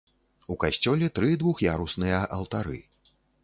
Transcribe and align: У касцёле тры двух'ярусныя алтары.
У 0.53 0.57
касцёле 0.63 1.11
тры 1.19 1.29
двух'ярусныя 1.43 2.25
алтары. 2.41 2.85